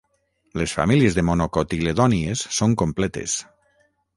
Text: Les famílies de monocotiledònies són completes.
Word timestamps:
Les 0.61 0.71
famílies 0.77 1.17
de 1.17 1.25
monocotiledònies 1.27 2.45
són 2.61 2.77
completes. 2.85 3.37